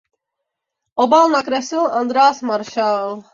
[1.05, 3.21] Obal nakreslil Andreas Marshall.